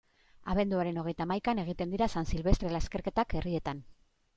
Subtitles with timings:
[0.53, 3.89] Abenduaren hogeita hamaikan egiten dira San Silvestre lasterketak herrietan.